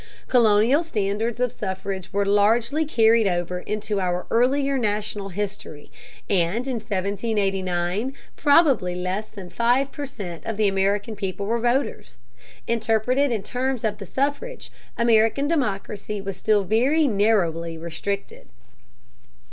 Colonial 0.27 0.81
standards 0.81 1.39
of 1.39 1.51
suffrage 1.51 2.11
were 2.11 2.25
largely 2.25 2.85
carried 2.85 3.27
over 3.27 3.59
into 3.59 3.99
our 3.99 4.25
earlier 4.31 4.75
national 4.75 5.29
history, 5.29 5.91
and 6.27 6.65
in 6.65 6.77
1789 6.79 8.11
probably 8.35 8.95
less 8.95 9.29
than 9.29 9.47
five 9.47 9.91
per 9.91 10.07
cent 10.07 10.43
of 10.43 10.57
the 10.57 10.67
American 10.67 11.15
people 11.15 11.45
were 11.45 11.59
voters. 11.59 12.17
Interpreted 12.65 13.31
in 13.31 13.43
terms 13.43 13.83
of 13.83 13.99
the 13.99 14.07
suffrage, 14.07 14.71
American 14.97 15.47
democracy 15.47 16.19
was 16.19 16.35
still 16.35 16.63
very 16.63 17.05
narrowly 17.07 17.77
restricted. 17.77 18.47